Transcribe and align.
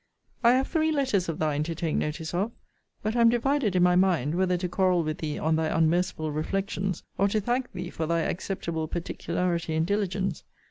I 0.43 0.53
have 0.53 0.67
three 0.67 0.91
letters 0.91 1.29
of 1.29 1.37
thine 1.37 1.61
to 1.61 1.75
take 1.75 1.95
notice 1.95 2.33
of:* 2.33 2.51
but 3.03 3.15
am 3.15 3.29
divided 3.29 3.75
in 3.75 3.83
my 3.83 3.95
mind, 3.95 4.33
whether 4.33 4.57
to 4.57 4.67
quarrel 4.67 5.03
with 5.03 5.19
thee 5.19 5.37
on 5.37 5.55
thy 5.57 5.67
unmerciful 5.67 6.31
reflections, 6.31 7.03
or 7.19 7.27
to 7.27 7.39
thank 7.39 7.71
thee 7.71 7.91
for 7.91 8.07
thy 8.07 8.21
acceptable 8.21 8.87
particularity 8.87 9.75
and 9.75 9.85
diligence. 9.85 10.43